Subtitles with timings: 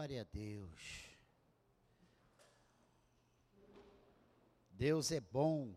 [0.00, 1.10] Glória a Deus.
[4.70, 5.74] Deus é bom,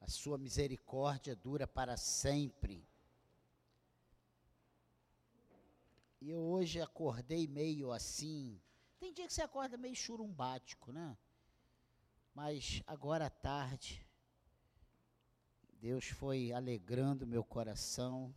[0.00, 2.86] a sua misericórdia dura para sempre.
[6.20, 8.60] E eu hoje acordei meio assim.
[9.00, 11.18] Tem dia que você acorda meio churumbático, né?
[12.32, 14.06] Mas agora à tarde,
[15.80, 18.32] Deus foi alegrando meu coração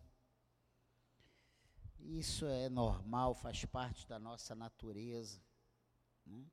[2.00, 5.42] isso é normal, faz parte da nossa natureza.
[6.26, 6.46] Né?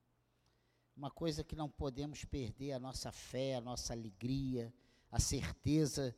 [0.97, 4.73] Uma coisa que não podemos perder a nossa fé, a nossa alegria,
[5.11, 6.15] a certeza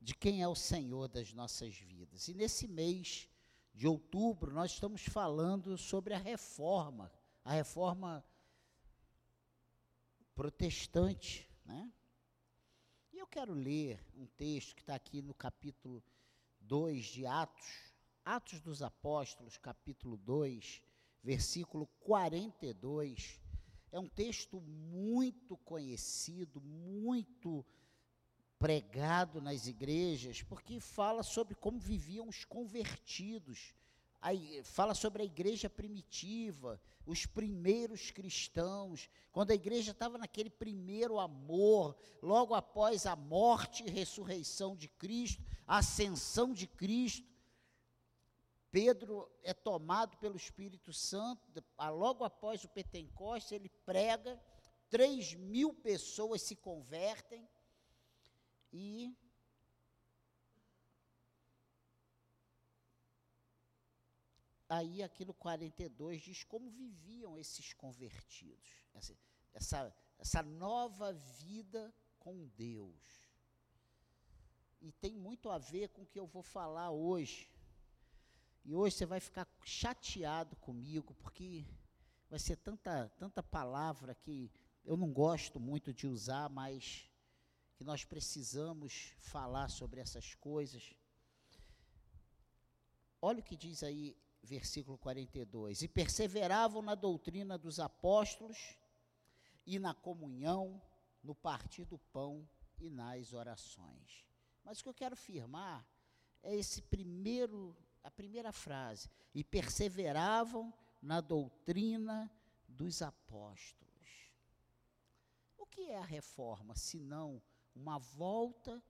[0.00, 2.28] de quem é o Senhor das nossas vidas.
[2.28, 3.28] E nesse mês
[3.74, 7.12] de outubro, nós estamos falando sobre a reforma,
[7.44, 8.24] a reforma
[10.34, 11.48] protestante.
[11.64, 11.92] Né?
[13.12, 16.02] E eu quero ler um texto que está aqui no capítulo
[16.60, 17.89] 2 de Atos
[18.30, 20.80] Atos dos Apóstolos, capítulo 2,
[21.20, 23.40] versículo 42,
[23.90, 27.66] é um texto muito conhecido, muito
[28.56, 33.74] pregado nas igrejas, porque fala sobre como viviam os convertidos,
[34.62, 41.96] fala sobre a igreja primitiva, os primeiros cristãos, quando a igreja estava naquele primeiro amor,
[42.22, 47.28] logo após a morte e ressurreição de Cristo, a ascensão de Cristo,
[48.70, 51.42] Pedro é tomado pelo Espírito Santo,
[51.78, 54.40] logo após o Pentecostes, ele prega,
[54.88, 57.48] 3 mil pessoas se convertem
[58.72, 59.16] e
[64.68, 69.16] aí aqui no 42 diz como viviam esses convertidos, essa,
[69.52, 73.28] essa, essa nova vida com Deus.
[74.80, 77.49] E tem muito a ver com o que eu vou falar hoje.
[78.64, 81.66] E hoje você vai ficar chateado comigo, porque
[82.28, 84.50] vai ser tanta, tanta palavra que
[84.84, 87.08] eu não gosto muito de usar, mas
[87.76, 90.94] que nós precisamos falar sobre essas coisas.
[93.22, 98.76] Olha o que diz aí, versículo 42: E perseveravam na doutrina dos apóstolos,
[99.66, 100.80] e na comunhão,
[101.22, 102.48] no partir do pão
[102.78, 104.24] e nas orações.
[104.64, 105.86] Mas o que eu quero afirmar
[106.42, 112.30] é esse primeiro a primeira frase, e perseveravam na doutrina
[112.68, 114.30] dos apóstolos.
[115.58, 117.42] O que é a reforma, senão
[117.74, 118.82] uma volta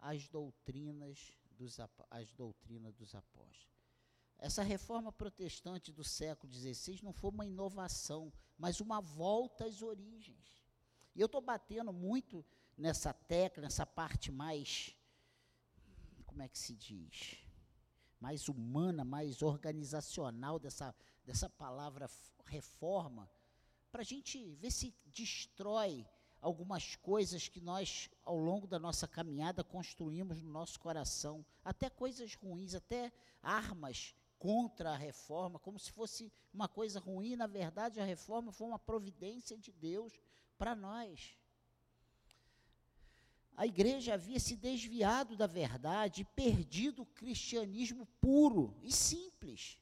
[0.00, 1.78] às doutrinas dos,
[2.10, 3.74] às doutrinas dos apóstolos?
[4.38, 10.64] Essa reforma protestante do século XVI não foi uma inovação, mas uma volta às origens.
[11.14, 12.44] E eu estou batendo muito
[12.76, 14.94] nessa tecla, nessa parte mais,
[16.26, 17.43] como é que se diz?
[18.20, 20.94] Mais humana, mais organizacional dessa,
[21.24, 22.08] dessa palavra
[22.44, 23.28] reforma,
[23.90, 26.06] para a gente ver se destrói
[26.40, 32.34] algumas coisas que nós, ao longo da nossa caminhada, construímos no nosso coração, até coisas
[32.34, 37.34] ruins, até armas contra a reforma, como se fosse uma coisa ruim.
[37.34, 40.12] Na verdade, a reforma foi uma providência de Deus
[40.58, 41.38] para nós
[43.56, 49.78] a igreja havia se desviado da verdade, perdido o cristianismo puro e simples,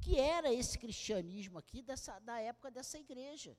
[0.00, 3.56] que era esse cristianismo aqui dessa, da época dessa igreja.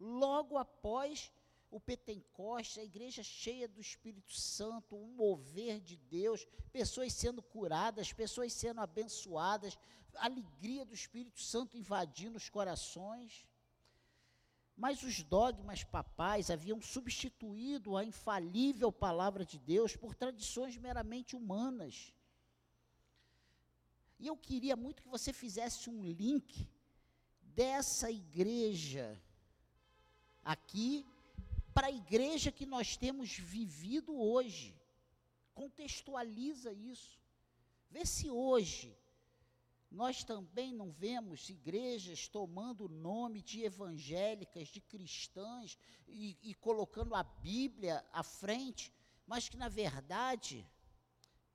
[0.00, 1.30] Logo após
[1.70, 8.12] o Pentecostes, a igreja cheia do Espírito Santo, um mover de Deus, pessoas sendo curadas,
[8.12, 9.76] pessoas sendo abençoadas,
[10.14, 13.44] alegria do Espírito Santo invadindo os corações.
[14.76, 22.12] Mas os dogmas papais haviam substituído a infalível palavra de Deus por tradições meramente humanas.
[24.18, 26.68] E eu queria muito que você fizesse um link
[27.42, 29.20] dessa igreja
[30.42, 31.06] aqui
[31.72, 34.74] para a igreja que nós temos vivido hoje.
[35.54, 37.20] Contextualiza isso.
[37.90, 38.96] Vê se hoje
[39.94, 47.14] nós também não vemos igrejas tomando o nome de evangélicas, de cristãs, e, e colocando
[47.14, 48.92] a Bíblia à frente,
[49.26, 50.68] mas que na verdade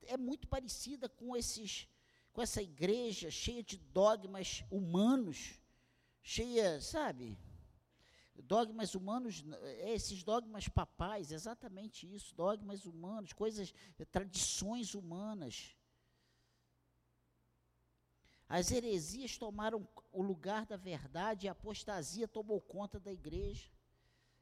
[0.03, 1.87] é muito parecida com esses
[2.31, 5.59] com essa igreja cheia de dogmas humanos,
[6.21, 7.37] cheia, sabe?
[8.35, 9.43] Dogmas humanos,
[9.79, 13.73] esses dogmas papais, exatamente isso, dogmas humanos, coisas,
[14.11, 15.75] tradições humanas.
[18.49, 23.69] As heresias tomaram o lugar da verdade e a apostasia tomou conta da igreja.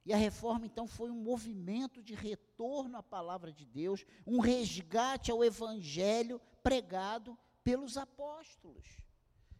[0.05, 5.29] E a reforma, então, foi um movimento de retorno à palavra de Deus, um resgate
[5.29, 8.85] ao evangelho pregado pelos apóstolos.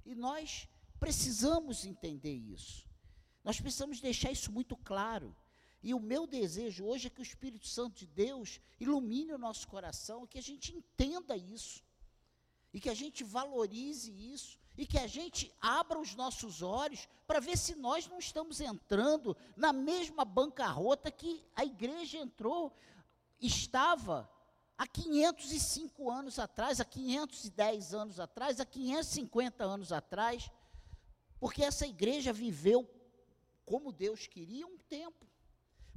[0.05, 2.87] E nós precisamos entender isso.
[3.43, 5.35] Nós precisamos deixar isso muito claro.
[5.83, 9.67] E o meu desejo hoje é que o Espírito Santo de Deus ilumine o nosso
[9.67, 11.83] coração, que a gente entenda isso,
[12.73, 17.39] e que a gente valorize isso, e que a gente abra os nossos olhos para
[17.39, 22.71] ver se nós não estamos entrando na mesma bancarrota que a igreja entrou,
[23.41, 24.29] estava
[24.77, 30.51] há 505 anos atrás, há 510 anos atrás, há 550 anos atrás,
[31.39, 32.87] porque essa igreja viveu
[33.65, 35.25] como Deus queria um tempo.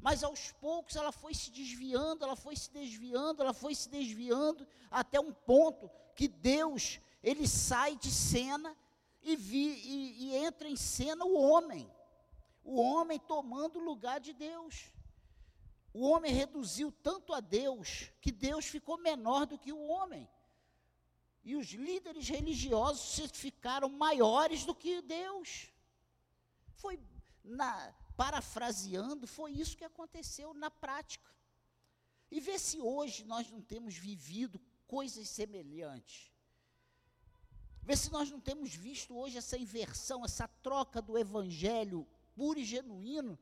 [0.03, 4.67] Mas aos poucos ela foi se desviando, ela foi se desviando, ela foi se desviando,
[4.91, 8.77] até um ponto que Deus, ele sai de cena
[9.23, 11.91] e, vi, e, e entra em cena o homem.
[12.65, 14.91] O homem tomando o lugar de Deus.
[15.93, 20.29] O homem reduziu tanto a Deus que Deus ficou menor do que o homem.
[21.43, 25.69] E os líderes religiosos ficaram maiores do que Deus.
[26.75, 26.99] Foi
[27.43, 31.35] na, parafraseando, foi isso que aconteceu na prática.
[32.31, 36.31] E vê se hoje nós não temos vivido coisas semelhantes.
[37.83, 42.65] Vê se nós não temos visto hoje essa inversão, essa troca do evangelho puro e
[42.65, 43.39] genuíno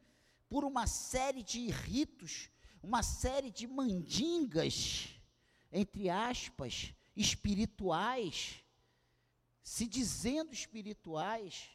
[0.49, 2.49] por uma série de ritos,
[2.81, 5.09] uma série de mandingas,
[5.73, 8.63] entre aspas, espirituais,
[9.61, 11.69] se dizendo espirituais,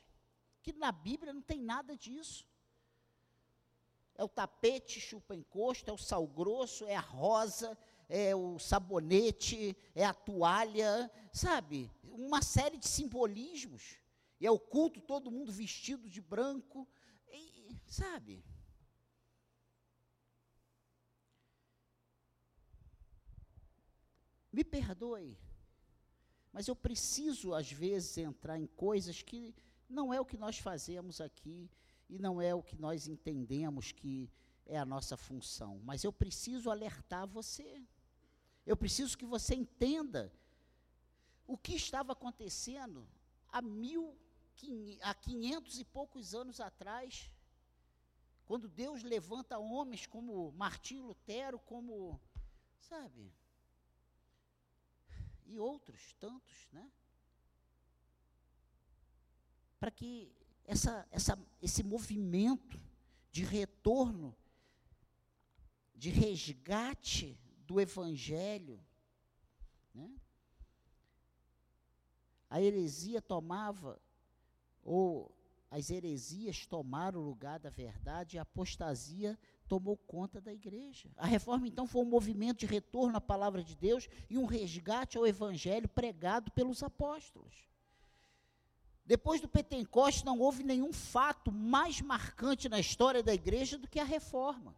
[0.62, 2.53] que na Bíblia não tem nada disso.
[4.16, 7.78] É o tapete chupa encosto, é o sal grosso, é a rosa,
[8.08, 11.92] é o sabonete, é a toalha, sabe?
[12.04, 13.98] Uma série de simbolismos.
[14.40, 16.88] E é o culto, todo mundo vestido de branco,
[17.32, 18.44] e, sabe?
[24.52, 25.36] Me perdoe,
[26.52, 29.56] mas eu preciso, às vezes, entrar em coisas que
[29.90, 31.68] não é o que nós fazemos aqui
[32.10, 34.30] e não é o que nós entendemos que
[34.66, 35.80] é a nossa função.
[35.84, 37.82] Mas eu preciso alertar você.
[38.66, 40.32] Eu preciso que você entenda
[41.46, 43.08] o que estava acontecendo
[43.52, 44.18] há mil,
[45.02, 47.30] há quinhentos e poucos anos atrás,
[48.46, 52.20] quando Deus levanta homens como Martim Lutero, como,
[52.80, 53.34] sabe,
[55.46, 56.90] e outros tantos, né?
[59.80, 60.32] Para que
[60.66, 62.80] essa, essa, esse movimento
[63.32, 64.36] de retorno,
[65.96, 68.80] de resgate do Evangelho,
[69.94, 70.10] né?
[72.50, 74.00] a heresia tomava,
[74.84, 75.36] ou
[75.72, 81.10] as heresias tomaram o lugar da verdade e a apostasia tomou conta da igreja.
[81.18, 85.18] A reforma, então, foi um movimento de retorno à palavra de Deus e um resgate
[85.18, 87.73] ao evangelho pregado pelos apóstolos.
[89.06, 94.00] Depois do Pentecoste, não houve nenhum fato mais marcante na história da igreja do que
[94.00, 94.76] a reforma.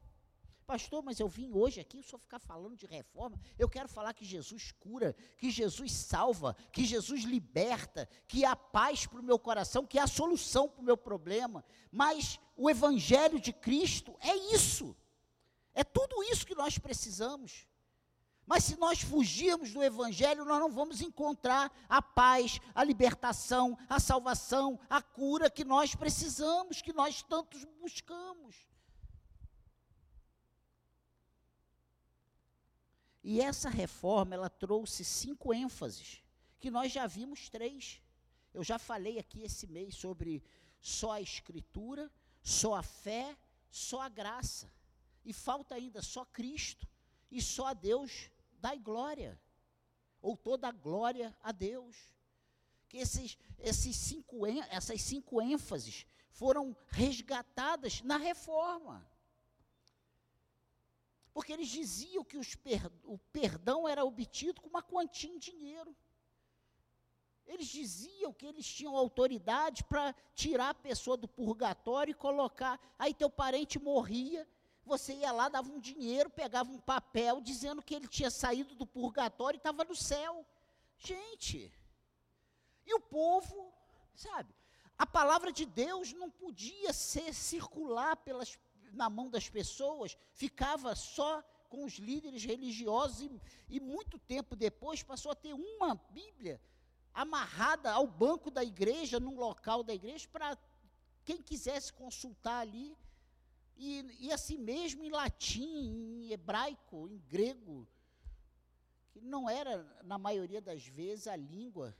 [0.65, 3.39] Pastor, mas eu vim hoje aqui só ficar falando de reforma.
[3.57, 9.05] Eu quero falar que Jesus cura, que Jesus salva, que Jesus liberta, que há paz
[9.05, 11.63] para o meu coração, que há solução para o meu problema.
[11.91, 14.97] Mas o Evangelho de Cristo é isso.
[15.75, 17.67] É tudo isso que nós precisamos.
[18.45, 23.99] Mas se nós fugirmos do Evangelho, nós não vamos encontrar a paz, a libertação, a
[23.99, 28.55] salvação, a cura que nós precisamos, que nós tantos buscamos.
[33.23, 36.21] E essa reforma, ela trouxe cinco ênfases,
[36.59, 37.99] que nós já vimos três.
[38.53, 40.43] Eu já falei aqui esse mês sobre
[40.79, 42.11] só a Escritura,
[42.43, 43.35] só a fé,
[43.71, 44.71] só a graça.
[45.25, 46.87] E falta ainda só Cristo
[47.31, 48.29] e só a Deus
[48.65, 49.39] dai glória,
[50.19, 51.95] ou toda glória a Deus.
[52.89, 59.07] Que esses, esses cinco, essas cinco ênfases foram resgatadas na reforma.
[61.31, 65.95] Porque eles diziam que per, o perdão era obtido com uma quantia em dinheiro.
[67.45, 72.79] Eles diziam que eles tinham autoridade para tirar a pessoa do purgatório e colocar.
[72.97, 74.47] Aí teu parente morria,
[74.85, 78.85] você ia lá, dava um dinheiro, pegava um papel dizendo que ele tinha saído do
[78.85, 80.45] purgatório e estava no céu.
[80.97, 81.71] Gente,
[82.85, 83.73] e o povo,
[84.15, 84.53] sabe,
[84.97, 88.57] a palavra de Deus não podia ser circular pelas,
[88.93, 95.03] na mão das pessoas, ficava só com os líderes religiosos e, e muito tempo depois
[95.03, 96.61] passou a ter uma Bíblia
[97.13, 100.57] amarrada ao banco da igreja, num local da igreja, para
[101.23, 102.95] quem quisesse consultar ali
[103.77, 107.87] e, e assim mesmo em latim, em hebraico, em grego,
[109.11, 111.95] que não era, na maioria das vezes, a língua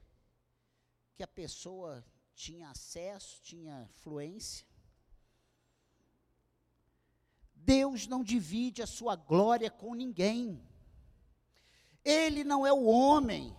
[1.15, 4.67] que a pessoa tinha acesso, tinha fluência.
[7.53, 10.61] Deus não divide a sua glória com ninguém.
[12.03, 13.55] Ele não é o homem.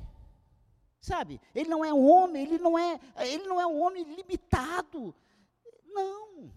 [1.00, 1.40] Sabe?
[1.54, 5.14] Ele não é um homem, ele não é, ele não é um homem limitado.
[5.86, 6.52] Não.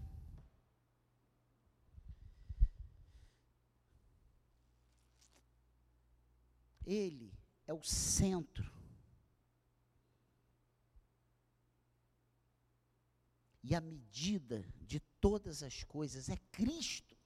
[6.90, 7.32] Ele
[7.66, 8.68] é o centro.
[13.62, 17.16] E a medida de todas as coisas é Cristo.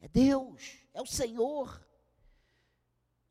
[0.00, 1.82] É Deus, é o Senhor.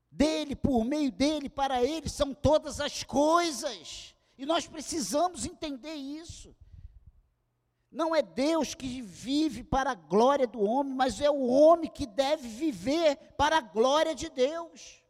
[0.10, 4.16] Dele, por meio dele, para ele são todas as coisas.
[4.38, 6.56] E nós precisamos entender isso.
[7.96, 12.06] Não é Deus que vive para a glória do homem, mas é o homem que
[12.06, 15.02] deve viver para a glória de Deus.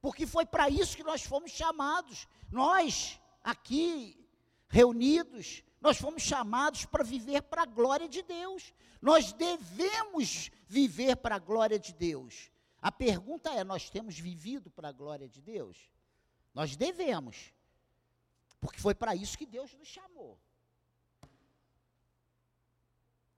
[0.00, 2.28] Porque foi para isso que nós fomos chamados.
[2.48, 4.16] Nós, aqui
[4.68, 8.72] reunidos, nós fomos chamados para viver para a glória de Deus.
[9.02, 12.48] Nós devemos viver para a glória de Deus.
[12.80, 15.76] A pergunta é: nós temos vivido para a glória de Deus?
[16.54, 17.52] Nós devemos,
[18.60, 20.38] porque foi para isso que Deus nos chamou.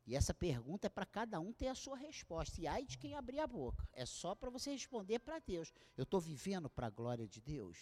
[0.05, 2.61] E essa pergunta é para cada um ter a sua resposta.
[2.61, 3.87] E ai de quem abrir a boca.
[3.93, 5.73] É só para você responder para Deus.
[5.97, 7.79] Eu estou vivendo para a glória de Deus?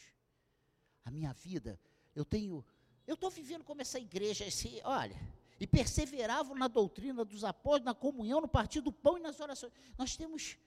[1.05, 1.81] A minha vida,
[2.15, 2.65] eu tenho.
[3.07, 5.17] Eu estou vivendo como essa igreja, esse, olha,
[5.59, 9.73] e perseveravam na doutrina dos apóstolos, na comunhão, no partido do pão e nas orações.
[9.97, 10.59] Nós temos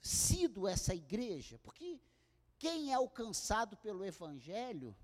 [0.00, 2.00] sido essa igreja, porque
[2.58, 4.96] quem é alcançado pelo Evangelho,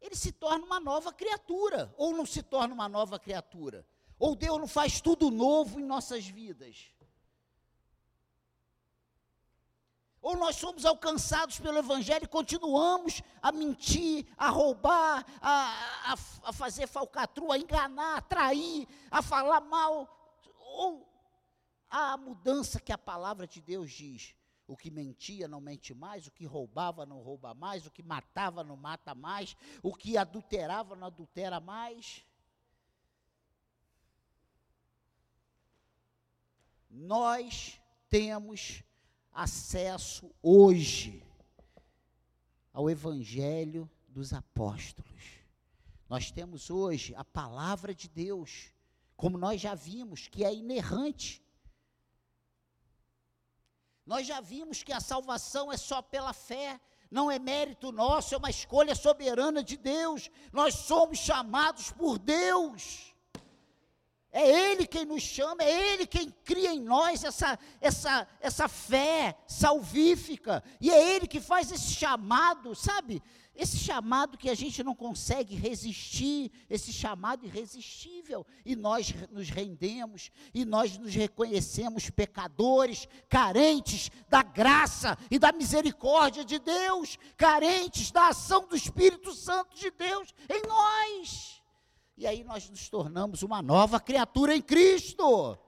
[0.00, 3.86] ele se torna uma nova criatura, ou não se torna uma nova criatura,
[4.20, 6.92] ou Deus não faz tudo novo em nossas vidas.
[10.20, 16.52] Ou nós somos alcançados pelo Evangelho e continuamos a mentir, a roubar, a, a, a
[16.52, 20.06] fazer falcatrua, a enganar, a trair, a falar mal.
[20.74, 21.08] Ou
[21.88, 24.34] a mudança que a palavra de Deus diz.
[24.66, 28.62] O que mentia não mente mais, o que roubava não rouba mais, o que matava
[28.62, 32.22] não mata mais, o que adulterava não adultera mais.
[36.90, 38.82] Nós temos
[39.32, 41.24] acesso hoje
[42.72, 45.38] ao Evangelho dos Apóstolos.
[46.08, 48.72] Nós temos hoje a palavra de Deus,
[49.16, 51.40] como nós já vimos, que é inerrante.
[54.04, 58.38] Nós já vimos que a salvação é só pela fé, não é mérito nosso, é
[58.38, 60.28] uma escolha soberana de Deus.
[60.52, 63.09] Nós somos chamados por Deus.
[64.32, 69.36] É Ele quem nos chama, é Ele quem cria em nós essa, essa, essa fé
[69.46, 73.20] salvífica, e é Ele que faz esse chamado, sabe?
[73.54, 80.30] Esse chamado que a gente não consegue resistir, esse chamado irresistível, e nós nos rendemos,
[80.54, 88.28] e nós nos reconhecemos pecadores, carentes da graça e da misericórdia de Deus, carentes da
[88.28, 91.59] ação do Espírito Santo de Deus em nós.
[92.20, 95.58] E aí nós nos tornamos uma nova criatura em Cristo.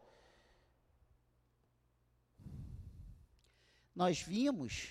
[3.94, 4.90] Nós vimos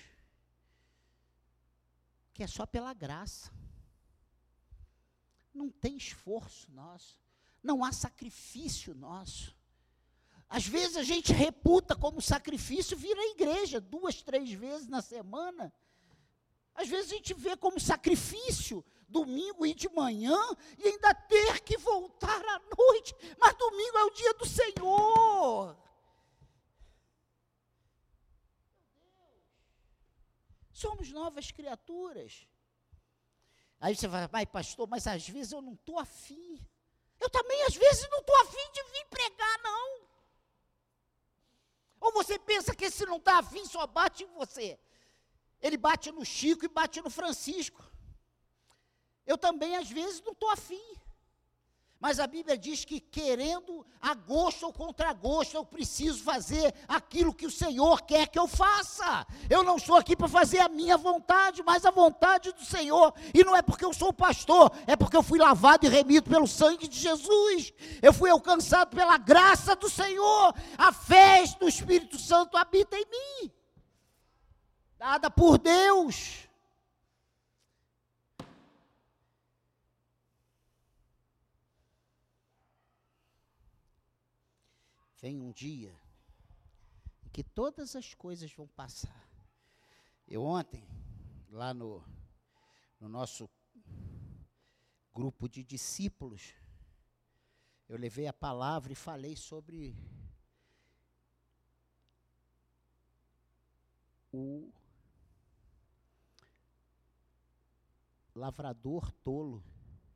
[2.34, 3.48] que é só pela graça.
[5.54, 7.16] Não tem esforço nosso,
[7.62, 9.56] não há sacrifício nosso.
[10.48, 15.72] Às vezes a gente reputa como sacrifício vir à igreja duas, três vezes na semana.
[16.74, 20.38] Às vezes a gente vê como sacrifício domingo ir de manhã
[20.78, 25.76] e ainda ter que voltar à noite, mas domingo é o dia do Senhor.
[30.72, 32.48] Somos novas criaturas.
[33.78, 36.58] Aí você vai, vai, pastor, mas às vezes eu não estou afim.
[37.20, 40.08] Eu também, às vezes, não estou afim de vir pregar, não.
[42.00, 44.78] Ou você pensa que esse não está afim só bate em você.
[45.62, 47.82] Ele bate no Chico e bate no Francisco.
[49.24, 50.82] Eu também, às vezes, não estou afim.
[52.02, 57.32] Mas a Bíblia diz que, querendo a gosto ou contra gosto, eu preciso fazer aquilo
[57.32, 59.24] que o Senhor quer que eu faça.
[59.48, 63.14] Eu não estou aqui para fazer a minha vontade, mas a vontade do Senhor.
[63.32, 66.48] E não é porque eu sou pastor, é porque eu fui lavado e remido pelo
[66.48, 67.72] sangue de Jesus.
[68.02, 70.52] Eu fui alcançado pela graça do Senhor.
[70.76, 73.52] A fé do Espírito Santo habita em mim,
[75.02, 76.48] dada por Deus.
[85.20, 85.94] vem um dia
[87.24, 89.28] em que todas as coisas vão passar.
[90.26, 90.84] Eu ontem,
[91.48, 92.04] lá no,
[92.98, 93.48] no nosso
[95.14, 96.52] grupo de discípulos,
[97.88, 99.96] eu levei a palavra e falei sobre
[104.32, 104.72] o
[108.34, 109.62] lavrador tolo,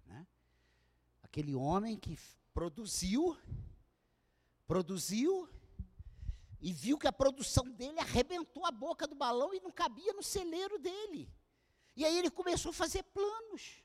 [0.06, 0.26] né?
[1.22, 2.18] aquele homem que
[2.54, 3.36] produziu,
[4.66, 5.48] produziu
[6.60, 10.22] e viu que a produção dele arrebentou a boca do balão e não cabia no
[10.22, 11.30] celeiro dele.
[11.94, 13.82] E aí ele começou a fazer planos.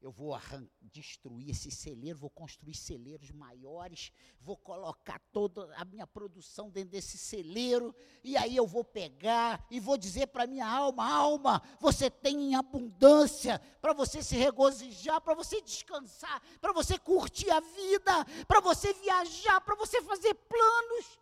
[0.00, 0.38] Eu vou
[0.80, 7.18] destruir esse celeiro, vou construir celeiros maiores, vou colocar toda a minha produção dentro desse
[7.18, 12.52] celeiro, e aí eu vou pegar e vou dizer para minha alma: alma, você tem
[12.52, 18.60] em abundância para você se regozijar, para você descansar, para você curtir a vida, para
[18.60, 21.18] você viajar, para você fazer planos.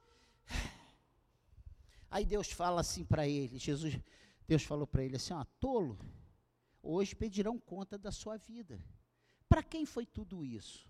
[2.10, 3.98] Aí Deus fala assim para ele: Jesus,
[4.46, 5.98] Deus falou para ele assim: ó, tolo
[6.86, 8.80] hoje pedirão conta da sua vida.
[9.48, 10.88] Para quem foi tudo isso?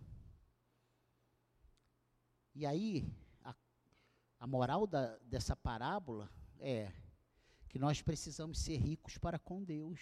[2.55, 3.07] E aí,
[3.43, 3.55] a,
[4.41, 6.93] a moral da, dessa parábola é
[7.69, 10.01] que nós precisamos ser ricos para com Deus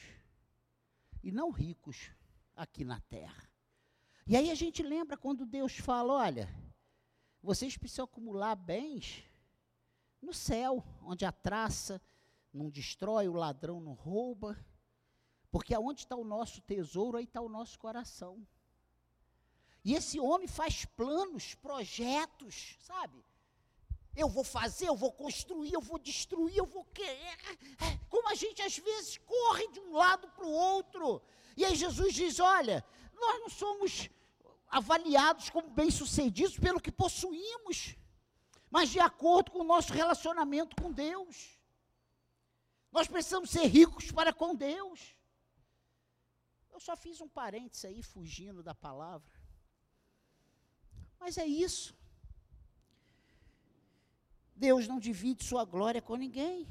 [1.22, 2.10] e não ricos
[2.54, 3.48] aqui na terra.
[4.26, 6.48] E aí a gente lembra quando Deus fala: olha,
[7.42, 9.24] vocês precisam acumular bens
[10.20, 12.00] no céu, onde a traça
[12.52, 14.56] não destrói, o ladrão não rouba
[15.54, 18.44] porque aonde está o nosso tesouro, aí está o nosso coração.
[19.84, 23.25] E esse homem faz planos, projetos, sabe?
[24.16, 27.38] Eu vou fazer, eu vou construir, eu vou destruir, eu vou querer.
[28.11, 31.23] Como a gente às vezes corre de um lado para o outro.
[31.56, 32.84] E aí Jesus diz: olha,
[33.14, 34.11] nós não somos
[34.66, 37.94] avaliados como bem-sucedidos pelo que possuímos,
[38.68, 41.56] mas de acordo com o nosso relacionamento com Deus.
[42.90, 45.14] Nós precisamos ser ricos para com Deus.
[46.75, 49.31] Eu só fiz um parênteses aí, fugindo da palavra.
[51.21, 51.95] Mas é isso.
[54.56, 56.67] Deus não divide sua glória com ninguém.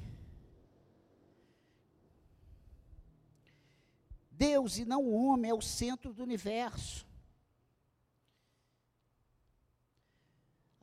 [4.29, 7.07] Deus e não o homem é o centro do universo.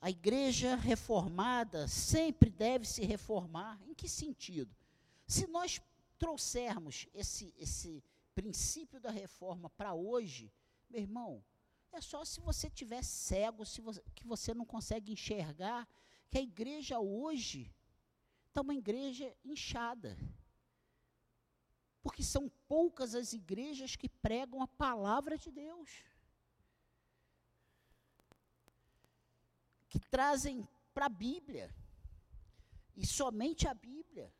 [0.00, 3.78] A igreja reformada sempre deve se reformar.
[3.86, 4.74] Em que sentido?
[5.26, 5.78] Se nós
[6.18, 8.02] trouxermos esse, esse,
[8.40, 10.50] princípio da reforma para hoje,
[10.88, 11.44] meu irmão,
[11.92, 15.86] é só se você tiver cego, se você, que você não consegue enxergar
[16.30, 17.70] que a igreja hoje
[18.48, 20.16] está uma igreja inchada.
[22.02, 25.90] Porque são poucas as igrejas que pregam a palavra de Deus.
[29.90, 31.74] Que trazem para a Bíblia.
[32.96, 34.32] E somente a Bíblia.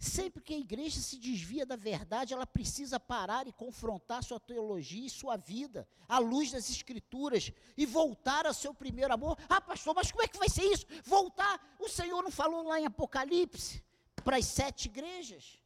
[0.00, 5.04] Sempre que a igreja se desvia da verdade, ela precisa parar e confrontar sua teologia
[5.04, 9.36] e sua vida, à luz das Escrituras, e voltar ao seu primeiro amor.
[9.46, 10.86] Ah, pastor, mas como é que vai ser isso?
[11.04, 11.76] Voltar.
[11.78, 13.84] O Senhor não falou lá em Apocalipse
[14.24, 15.60] para as sete igrejas?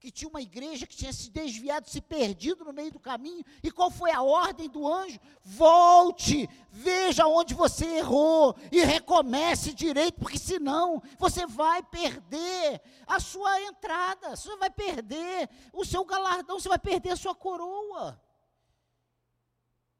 [0.00, 3.44] Que tinha uma igreja que tinha se desviado, se perdido no meio do caminho.
[3.62, 5.18] E qual foi a ordem do anjo?
[5.42, 13.60] Volte, veja onde você errou e recomece direito, porque senão você vai perder a sua
[13.62, 18.22] entrada, você vai perder o seu galardão, você vai perder a sua coroa.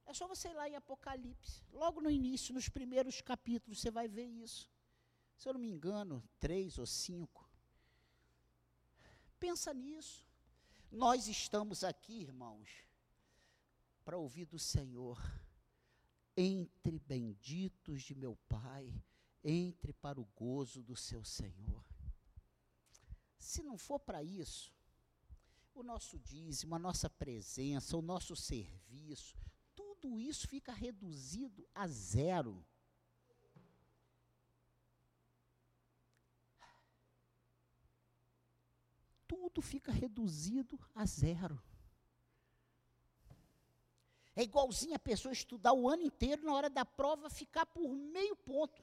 [0.06, 4.08] É só você ir lá em Apocalipse, logo no início, nos primeiros capítulos, você vai
[4.08, 4.70] ver isso.
[5.36, 7.47] Se eu não me engano, três ou cinco.
[9.38, 10.26] Pensa nisso.
[10.90, 12.68] Nós estamos aqui, irmãos,
[14.04, 15.20] para ouvir do Senhor.
[16.36, 18.94] Entre benditos de meu Pai,
[19.42, 21.84] entre para o gozo do seu Senhor.
[23.36, 24.72] Se não for para isso,
[25.74, 29.36] o nosso dízimo, a nossa presença, o nosso serviço,
[29.74, 32.64] tudo isso fica reduzido a zero.
[39.28, 41.62] Tudo fica reduzido a zero.
[44.34, 48.34] É igualzinho a pessoa estudar o ano inteiro, na hora da prova ficar por meio
[48.36, 48.82] ponto.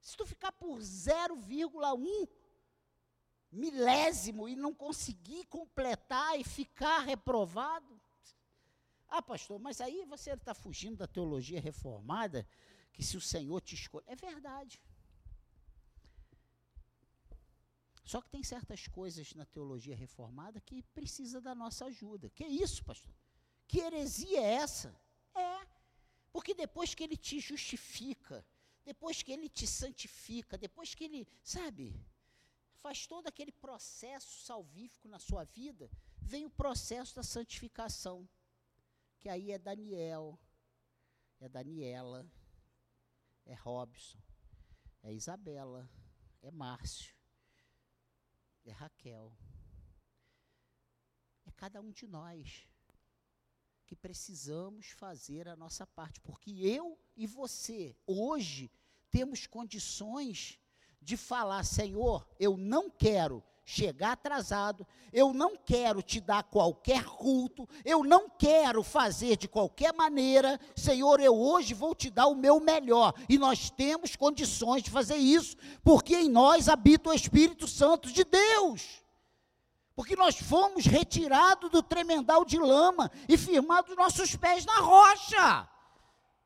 [0.00, 2.28] Se tu ficar por 0,1
[3.50, 8.00] milésimo e não conseguir completar e ficar reprovado,
[9.08, 12.46] ah, pastor, mas aí você está fugindo da teologia reformada,
[12.92, 14.04] que se o Senhor te escolhe.
[14.08, 14.80] É verdade.
[18.06, 22.30] Só que tem certas coisas na teologia reformada que precisa da nossa ajuda.
[22.30, 23.12] Que isso, pastor?
[23.68, 24.98] Que heresia é essa?
[25.34, 25.66] É.
[26.32, 28.46] Porque depois que ele te justifica,
[28.84, 31.94] depois que ele te santifica, depois que ele, sabe?
[32.86, 35.90] faz todo aquele processo salvífico na sua vida,
[36.22, 38.28] vem o processo da santificação,
[39.18, 40.38] que aí é Daniel,
[41.40, 42.24] é Daniela,
[43.44, 44.18] é Robson,
[45.02, 45.90] é Isabela,
[46.40, 47.15] é Márcio,
[48.76, 49.32] Raquel.
[51.46, 52.68] É cada um de nós
[53.86, 58.70] que precisamos fazer a nossa parte, porque eu e você, hoje,
[59.10, 60.58] temos condições
[61.00, 67.68] de falar: Senhor, eu não quero chegar atrasado, eu não quero te dar qualquer culto,
[67.84, 72.60] eu não quero fazer de qualquer maneira, Senhor, eu hoje vou te dar o meu
[72.60, 78.10] melhor, e nós temos condições de fazer isso, porque em nós habita o Espírito Santo
[78.12, 79.04] de Deus.
[79.96, 85.68] Porque nós fomos retirados do tremendal de lama e firmados nossos pés na rocha.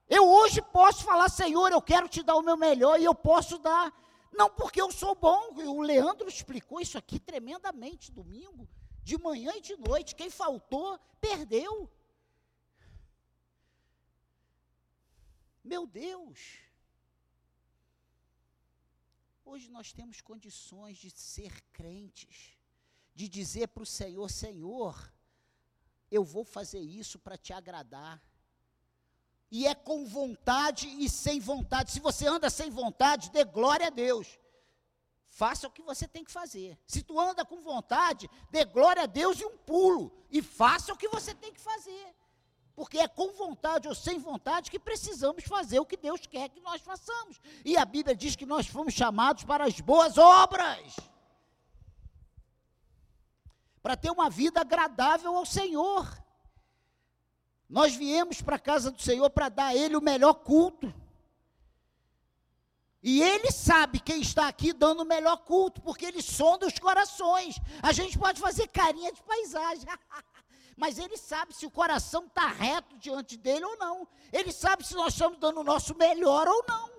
[0.09, 3.59] Eu hoje posso falar, Senhor, eu quero te dar o meu melhor e eu posso
[3.59, 3.93] dar
[4.33, 8.69] não porque eu sou bom, o Leandro explicou isso aqui tremendamente domingo,
[9.03, 10.15] de manhã e de noite.
[10.15, 11.91] Quem faltou, perdeu.
[15.65, 16.59] Meu Deus.
[19.45, 22.57] Hoje nós temos condições de ser crentes,
[23.15, 25.13] de dizer para o Senhor: Senhor,
[26.11, 28.23] eu vou fazer isso para te agradar
[29.51, 31.91] e é com vontade e sem vontade.
[31.91, 34.39] Se você anda sem vontade, dê glória a Deus.
[35.27, 36.79] Faça o que você tem que fazer.
[36.87, 40.13] Se tu anda com vontade, dê glória a Deus e um pulo.
[40.31, 42.15] E faça o que você tem que fazer.
[42.75, 46.61] Porque é com vontade ou sem vontade que precisamos fazer o que Deus quer que
[46.61, 47.41] nós façamos.
[47.65, 50.97] E a Bíblia diz que nós fomos chamados para as boas obras.
[53.83, 56.07] Para ter uma vida agradável ao Senhor.
[57.71, 60.93] Nós viemos para a casa do Senhor para dar a Ele o melhor culto.
[63.01, 67.61] E Ele sabe quem está aqui dando o melhor culto, porque Ele sonda os corações.
[67.81, 69.87] A gente pode fazer carinha de paisagem.
[70.77, 74.09] Mas Ele sabe se o coração está reto diante dele ou não.
[74.33, 76.91] Ele sabe se nós estamos dando o nosso melhor ou não.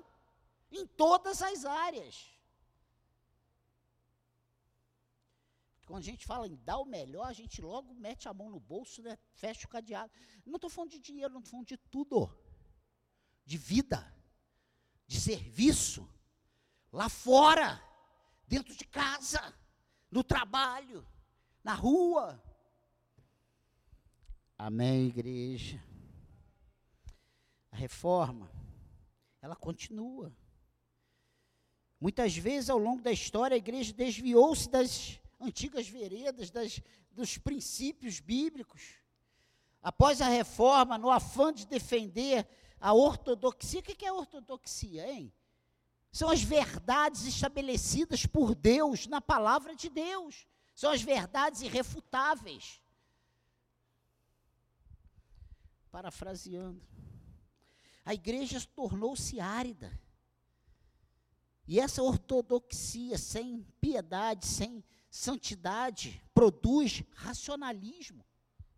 [0.71, 2.30] Em todas as áreas.
[5.91, 8.61] Quando a gente fala em dar o melhor, a gente logo mete a mão no
[8.61, 10.09] bolso, né, fecha o cadeado.
[10.45, 12.33] Não estou falando de dinheiro, não estou falando de tudo.
[13.45, 13.99] De vida,
[15.05, 16.09] de serviço,
[16.93, 17.83] lá fora,
[18.47, 19.53] dentro de casa,
[20.09, 21.05] no trabalho,
[21.61, 22.41] na rua.
[24.57, 25.83] Amém, igreja.
[27.69, 28.49] A reforma,
[29.41, 30.33] ela continua.
[31.99, 38.19] Muitas vezes ao longo da história a igreja desviou-se das antigas veredas, das, dos princípios
[38.19, 38.95] bíblicos.
[39.81, 42.47] Após a reforma, no afã de defender
[42.79, 45.33] a ortodoxia, o que é ortodoxia, hein?
[46.11, 50.45] São as verdades estabelecidas por Deus na palavra de Deus.
[50.75, 52.81] São as verdades irrefutáveis.
[55.89, 56.81] Parafraseando.
[58.03, 59.97] A igreja tornou-se árida.
[61.67, 68.25] E essa ortodoxia sem piedade, sem Santidade produz racionalismo.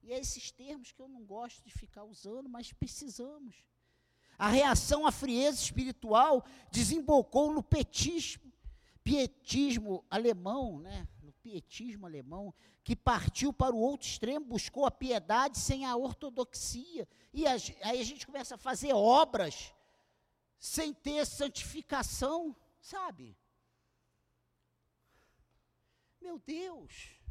[0.02, 3.56] E é esses termos que eu não gosto de ficar usando, mas precisamos.
[4.36, 8.52] A reação à frieza espiritual desembocou no petismo,
[9.04, 11.08] pietismo alemão, né?
[11.22, 12.52] no pietismo alemão,
[12.84, 17.08] que partiu para o outro extremo, buscou a piedade sem a ortodoxia.
[17.32, 19.72] E aí a gente começa a fazer obras
[20.58, 23.38] sem ter santificação, sabe?
[26.24, 27.22] Meu Deus!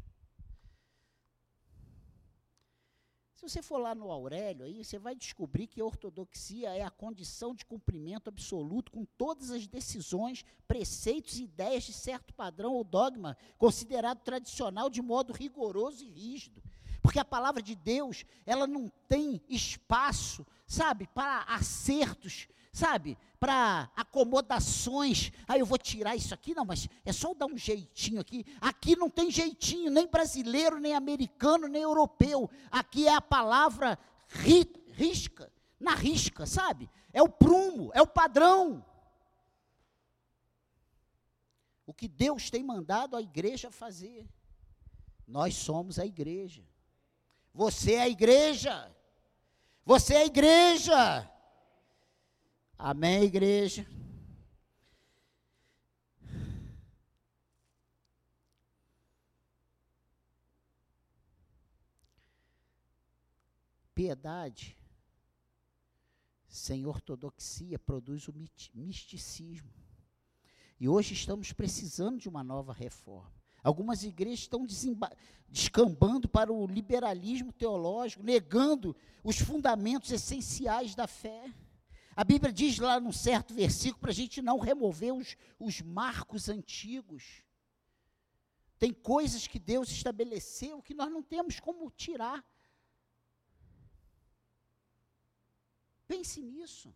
[3.33, 6.91] Se você for lá no Aurélio, aí você vai descobrir que a ortodoxia é a
[6.91, 12.83] condição de cumprimento absoluto com todas as decisões, preceitos e ideias de certo padrão ou
[12.83, 16.63] dogma, considerado tradicional de modo rigoroso e rígido.
[17.01, 25.31] Porque a palavra de Deus, ela não tem espaço, sabe, para acertos, sabe, para acomodações.
[25.47, 28.43] Ah, eu vou tirar isso aqui, não, mas é só dar um jeitinho aqui.
[28.59, 32.49] Aqui não tem jeitinho, nem brasileiro, nem americano, nem europeu.
[32.71, 36.89] Aqui é a palavra ri, risca, na risca, sabe?
[37.13, 38.83] É o prumo, é o padrão.
[41.85, 44.27] O que Deus tem mandado a igreja fazer.
[45.27, 46.63] Nós somos a igreja.
[47.53, 48.91] Você é a igreja.
[49.85, 51.32] Você é a igreja.
[52.85, 53.87] Amém, igreja?
[63.95, 64.77] Piedade
[66.49, 68.33] sem ortodoxia produz o
[68.73, 69.71] misticismo.
[70.77, 73.31] E hoje estamos precisando de uma nova reforma.
[73.63, 74.67] Algumas igrejas estão
[75.47, 78.93] descambando para o liberalismo teológico, negando
[79.23, 81.49] os fundamentos essenciais da fé.
[82.15, 86.49] A Bíblia diz lá num certo versículo para a gente não remover os, os marcos
[86.49, 87.43] antigos.
[88.77, 92.45] Tem coisas que Deus estabeleceu que nós não temos como tirar.
[96.07, 96.93] Pense nisso.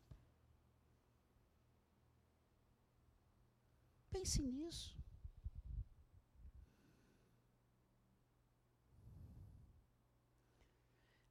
[4.10, 4.97] Pense nisso.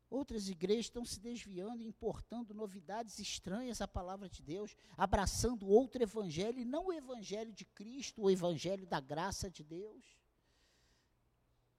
[0.09, 6.03] Outras igrejas estão se desviando e importando novidades estranhas à palavra de Deus, abraçando outro
[6.03, 10.05] evangelho, e não o evangelho de Cristo, o evangelho da graça de Deus.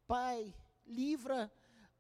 [0.06, 0.54] Pai,
[0.86, 1.52] livra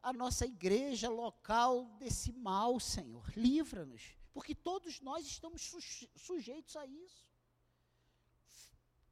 [0.03, 3.31] a nossa igreja local desse mal, Senhor.
[3.35, 5.73] Livra-nos, porque todos nós estamos
[6.15, 7.27] sujeitos a isso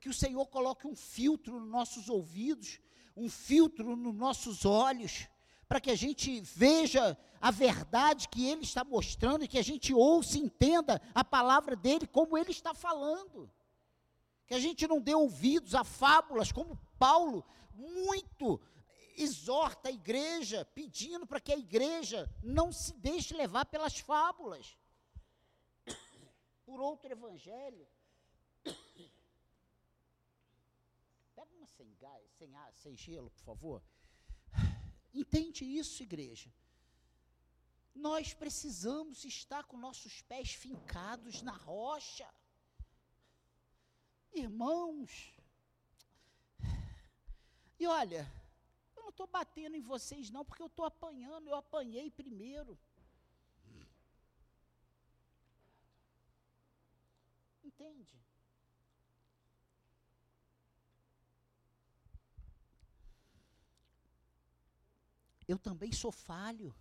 [0.05, 2.79] que o Senhor coloque um filtro nos nossos ouvidos,
[3.17, 5.27] um filtro nos nossos olhos,
[5.67, 9.93] para que a gente veja a verdade que Ele está mostrando e que a gente
[9.93, 13.51] ouça e entenda a palavra dEle como Ele está falando.
[14.47, 18.59] Que a gente não dê ouvidos a fábulas, como Paulo muito
[19.17, 24.77] exorta a igreja, pedindo para que a igreja não se deixe levar pelas fábulas,
[26.65, 27.87] por outro evangelho.
[31.77, 33.83] sem gás, sem sem gelo, por favor.
[35.15, 36.53] Entende isso, igreja?
[37.95, 42.29] Nós precisamos estar com nossos pés fincados na rocha.
[44.33, 45.33] Irmãos,
[47.79, 48.29] e olha,
[48.93, 52.77] eu não estou batendo em vocês, não, porque eu estou apanhando, eu apanhei primeiro.
[57.63, 58.24] Entende?
[65.47, 66.75] Eu também sou falho.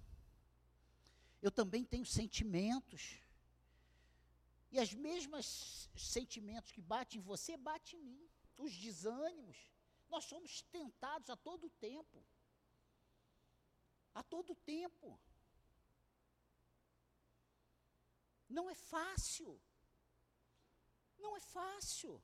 [1.40, 3.18] Eu também tenho sentimentos.
[4.70, 8.31] E as mesmas sentimentos que batem em você, batem em mim.
[8.57, 9.57] Os desânimos.
[10.09, 12.24] Nós somos tentados a todo tempo.
[14.14, 15.18] A todo tempo.
[18.48, 19.61] Não é fácil.
[21.18, 22.22] Não é fácil.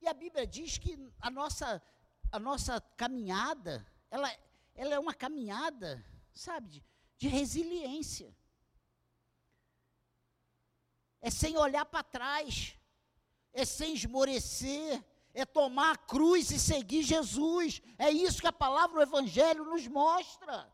[0.00, 1.82] E a Bíblia diz que a nossa,
[2.30, 4.28] a nossa caminhada, ela,
[4.74, 6.84] ela é uma caminhada, sabe, de,
[7.16, 8.34] de resiliência.
[11.20, 12.76] É sem olhar para trás,
[13.52, 17.80] é sem esmorecer, é tomar a cruz e seguir Jesus.
[17.98, 20.72] É isso que a palavra do Evangelho nos mostra.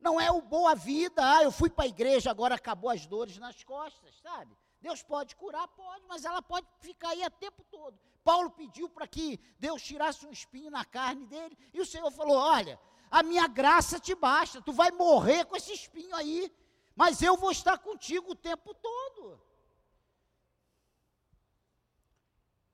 [0.00, 3.36] Não é o boa vida, ah, eu fui para a igreja, agora acabou as dores
[3.36, 4.56] nas costas, sabe?
[4.80, 7.98] Deus pode curar, pode, mas ela pode ficar aí o tempo todo.
[8.22, 12.36] Paulo pediu para que Deus tirasse um espinho na carne dele, e o Senhor falou:
[12.36, 12.78] Olha,
[13.10, 14.60] a minha graça te basta.
[14.60, 16.52] Tu vai morrer com esse espinho aí,
[16.94, 19.40] mas eu vou estar contigo o tempo todo.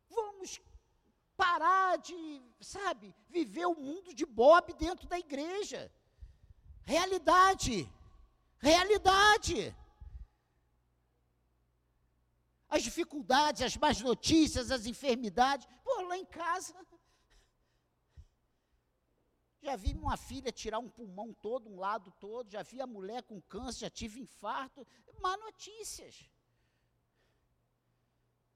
[0.08, 0.60] Vamos
[1.36, 5.92] parar de, sabe, viver o mundo de Bob dentro da igreja.
[6.84, 7.90] Realidade.
[8.58, 9.74] Realidade.
[12.68, 15.66] As dificuldades, as más notícias, as enfermidades.
[15.84, 16.74] Pô, lá em casa,
[19.64, 23.22] já vi uma filha tirar um pulmão todo, um lado todo, já vi a mulher
[23.22, 24.86] com câncer, já tive infarto.
[25.20, 26.30] Má notícias.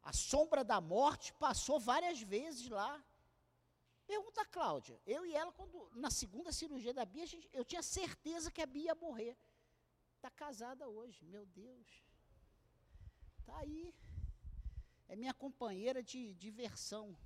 [0.03, 3.03] A sombra da morte passou várias vezes lá.
[4.07, 5.01] Pergunta a Cláudia.
[5.07, 8.67] Eu e ela, quando, na segunda cirurgia da Bia, gente, eu tinha certeza que a
[8.67, 9.37] Bia ia morrer.
[10.17, 11.89] Está casada hoje, meu Deus.
[13.41, 13.95] Está aí.
[15.09, 17.17] É minha companheira de diversão.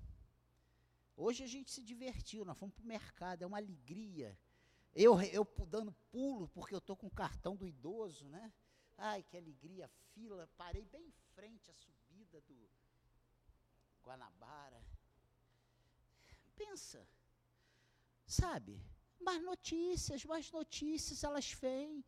[1.16, 4.38] Hoje a gente se divertiu, nós fomos para o mercado, é uma alegria.
[4.94, 8.52] Eu, eu dando pulo, porque eu estou com o cartão do idoso, né?
[8.96, 12.68] Ai, que alegria, fila, parei bem em frente à subida do
[14.02, 14.84] Guanabara.
[16.56, 17.06] Pensa,
[18.26, 18.80] sabe?
[19.20, 22.04] Mais notícias, mais notícias, elas vêm.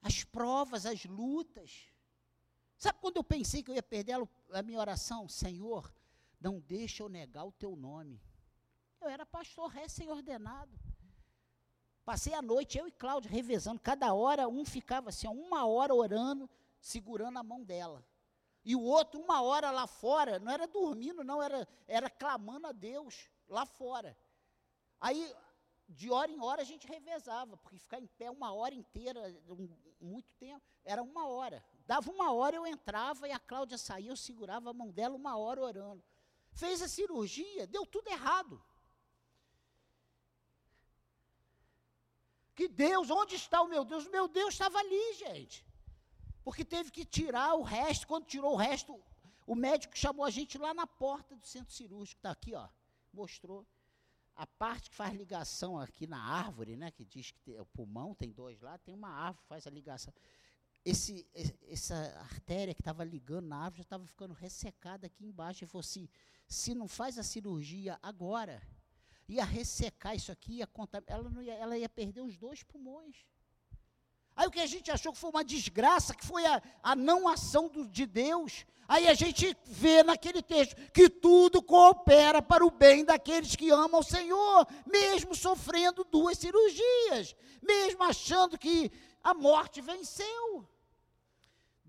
[0.00, 1.92] As provas, as lutas.
[2.78, 4.14] Sabe quando eu pensei que eu ia perder
[4.52, 5.28] a minha oração?
[5.28, 5.92] Senhor,
[6.40, 8.20] não deixa eu negar o teu nome.
[9.00, 10.78] Eu era pastor recém-ordenado.
[12.04, 13.80] Passei a noite, eu e Cláudio, revezando.
[13.80, 16.48] Cada hora, um ficava assim, uma hora orando,
[16.80, 18.04] segurando a mão dela.
[18.64, 22.72] E o outro, uma hora lá fora, não era dormindo, não, era, era clamando a
[22.72, 24.16] Deus lá fora.
[25.00, 25.34] Aí,
[25.88, 29.68] de hora em hora, a gente revezava, porque ficar em pé uma hora inteira, um,
[30.00, 31.64] muito tempo, era uma hora.
[31.86, 35.36] Dava uma hora, eu entrava e a Cláudia saía, eu segurava a mão dela uma
[35.36, 36.02] hora orando.
[36.58, 38.60] Fez a cirurgia, deu tudo errado.
[42.54, 44.06] Que Deus, onde está o meu Deus?
[44.06, 45.64] O meu Deus estava ali, gente.
[46.42, 48.08] Porque teve que tirar o resto.
[48.08, 49.00] Quando tirou o resto,
[49.46, 52.68] o médico chamou a gente lá na porta do centro cirúrgico, está aqui, ó,
[53.12, 53.64] mostrou.
[54.34, 58.14] A parte que faz ligação aqui na árvore, né, que diz que tem, o pulmão
[58.14, 60.12] tem dois lá, tem uma árvore que faz a ligação.
[60.90, 61.26] Esse,
[61.68, 65.62] essa artéria que estava ligando na árvore já estava ficando ressecada aqui embaixo.
[65.62, 66.08] Ele falou assim:
[66.46, 68.62] se não faz a cirurgia agora,
[69.28, 70.68] ia ressecar isso aqui, ia
[71.06, 73.16] ela, ia, ela ia perder os dois pulmões.
[74.34, 77.28] Aí o que a gente achou que foi uma desgraça, que foi a, a não
[77.28, 78.64] ação do, de Deus.
[78.88, 84.00] Aí a gente vê naquele texto que tudo coopera para o bem daqueles que amam
[84.00, 88.90] o Senhor, mesmo sofrendo duas cirurgias, mesmo achando que
[89.22, 90.66] a morte venceu.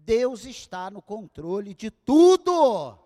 [0.10, 2.98] Deus está no controle de tudo.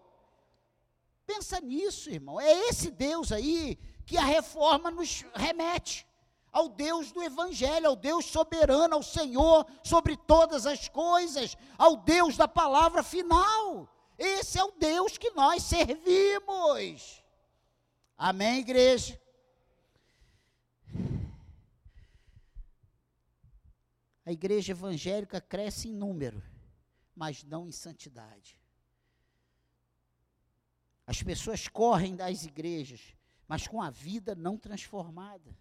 [1.25, 2.39] Pensa nisso, irmão.
[2.39, 6.07] É esse Deus aí que a reforma nos remete
[6.49, 12.37] ao Deus do Evangelho, ao Deus soberano, ao Senhor sobre todas as coisas, ao Deus
[12.37, 13.89] da palavra final.
[14.17, 17.21] Esse é o Deus que nós servimos.
[18.17, 19.21] Amém, igreja?
[24.25, 26.41] A igreja evangélica cresce em número,
[27.15, 28.60] mas não em santidade.
[31.06, 33.15] As pessoas correm das igrejas,
[33.47, 35.56] mas com a vida não transformada.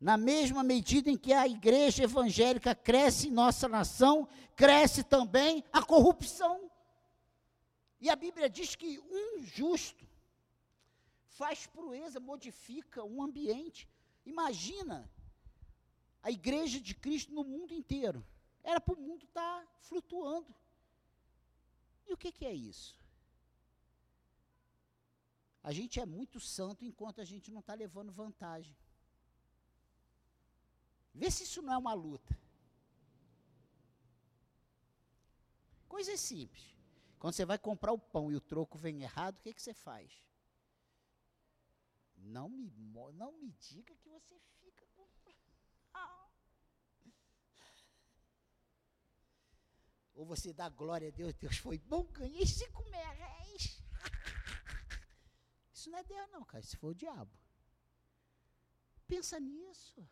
[0.00, 5.82] Na mesma medida em que a igreja evangélica cresce em nossa nação, cresce também a
[5.82, 6.70] corrupção.
[8.00, 10.06] E a Bíblia diz que um justo
[11.26, 13.88] faz proeza, modifica um ambiente.
[14.24, 15.10] Imagina
[16.22, 18.24] a igreja de Cristo no mundo inteiro.
[18.62, 20.54] Era para o mundo estar tá flutuando.
[22.06, 22.98] E o que, que é isso?
[25.62, 28.76] A gente é muito santo enquanto a gente não está levando vantagem.
[31.14, 32.38] Vê se isso não é uma luta.
[35.88, 36.64] Coisa simples.
[37.18, 39.74] Quando você vai comprar o pão e o troco vem errado, o que, que você
[39.74, 40.22] faz?
[42.16, 42.70] Não me,
[43.14, 45.08] não me diga que você fica com.
[45.92, 46.28] Ah.
[50.18, 53.80] Ou você dá glória a Deus, Deus foi bom, ganhei cinco reais.
[55.72, 56.58] Isso não é Deus, não, cara.
[56.58, 57.30] Isso foi o diabo.
[59.06, 60.04] Pensa nisso.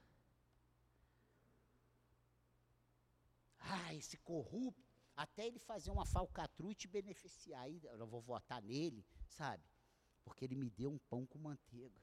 [3.59, 4.81] Ah, esse corrupto,
[5.17, 7.63] até ele fazer uma falcatrua e te beneficiar.
[7.63, 9.65] Aí eu vou votar nele, sabe?
[10.23, 12.01] Porque ele me deu um pão com manteiga.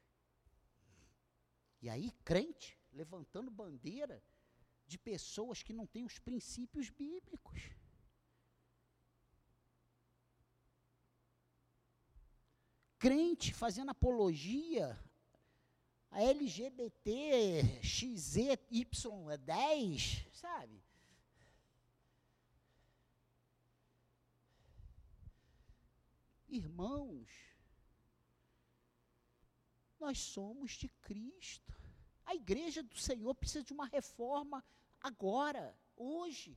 [1.81, 4.21] E aí, crente, levantando bandeira
[4.85, 7.71] de pessoas que não têm os princípios bíblicos.
[13.03, 14.97] Crente fazendo apologia
[16.09, 20.81] a LGBT, XY10, sabe?
[26.47, 27.27] Irmãos,
[29.99, 31.73] nós somos de Cristo.
[32.23, 34.63] A igreja do Senhor precisa de uma reforma
[35.01, 36.55] agora, hoje.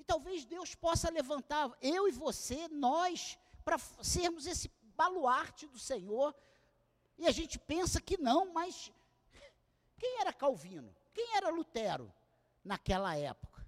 [0.00, 4.68] E talvez Deus possa levantar eu e você, nós, para sermos esse
[5.02, 6.34] baluarte do Senhor.
[7.18, 8.92] E a gente pensa que não, mas
[9.98, 10.94] quem era Calvino?
[11.12, 12.12] Quem era Lutero
[12.64, 13.66] naquela época?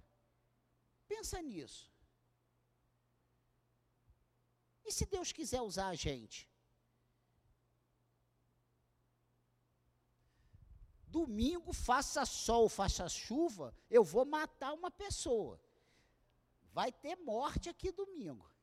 [1.07, 1.91] Pensa nisso.
[4.83, 6.47] E se Deus quiser usar a gente?
[11.07, 15.59] Domingo, faça sol, faça chuva, eu vou matar uma pessoa.
[16.73, 18.54] Vai ter morte aqui domingo.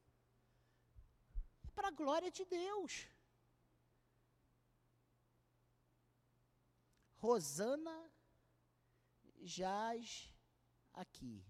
[1.75, 3.09] Para a glória de Deus.
[7.17, 8.13] Rosana
[9.41, 10.33] jaz
[10.93, 11.45] aqui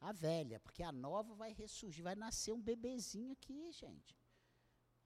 [0.00, 4.16] a velha, porque a nova vai ressurgir, vai nascer um bebezinho aqui, gente.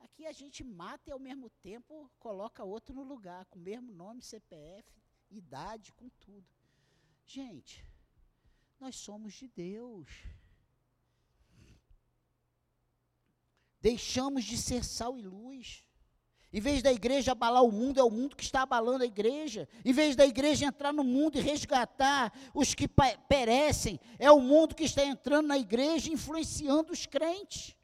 [0.01, 3.93] Aqui a gente mata e ao mesmo tempo coloca outro no lugar, com o mesmo
[3.93, 4.93] nome, CPF,
[5.31, 6.47] idade, com tudo.
[7.27, 7.85] Gente,
[8.79, 10.09] nós somos de Deus.
[13.89, 15.82] Deixamos de ser sal e luz.
[16.53, 19.66] Em vez da igreja abalar o mundo, é o mundo que está abalando a igreja.
[19.82, 24.74] Em vez da igreja entrar no mundo e resgatar os que perecem, é o mundo
[24.74, 27.74] que está entrando na igreja influenciando os crentes.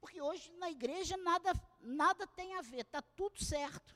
[0.00, 3.92] Porque hoje na igreja nada, nada tem a ver, está tudo certo.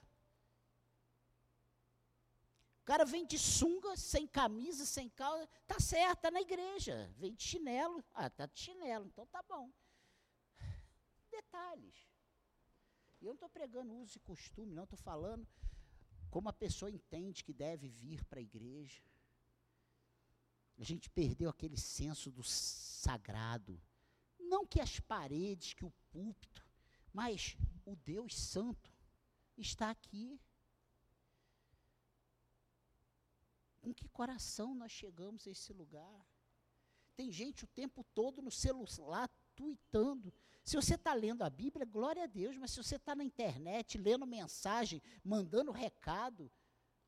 [2.82, 7.08] O cara vem de sunga, sem camisa, sem calça, está certo, está na igreja.
[7.16, 9.70] Vem de chinelo, ah, está de chinelo, então tá bom.
[11.30, 12.08] Detalhes.
[13.20, 15.46] E eu não estou pregando uso e costume, não, estou falando
[16.30, 19.02] como a pessoa entende que deve vir para a igreja.
[20.78, 23.80] A gente perdeu aquele senso do sagrado.
[24.38, 26.66] Não que as paredes, que o púlpito,
[27.12, 28.90] mas o Deus Santo
[29.58, 30.40] está aqui.
[33.80, 36.26] Com que coração nós chegamos a esse lugar?
[37.16, 40.32] Tem gente o tempo todo no celular tuitando.
[40.70, 43.98] Se você está lendo a Bíblia, glória a Deus, mas se você está na internet,
[43.98, 46.48] lendo mensagem, mandando recado,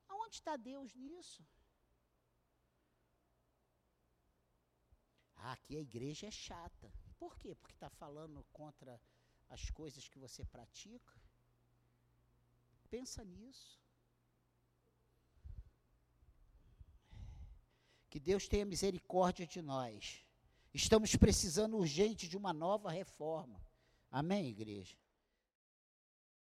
[0.08, 1.46] aonde está Deus nisso?
[5.36, 6.92] Ah, aqui a igreja é chata.
[7.20, 7.54] Por quê?
[7.54, 9.00] Porque está falando contra
[9.48, 11.14] as coisas que você pratica?
[12.90, 13.80] Pensa nisso.
[18.10, 20.26] Que Deus tenha misericórdia de nós.
[20.74, 23.60] Estamos precisando urgente de uma nova reforma.
[24.10, 24.96] Amém, igreja?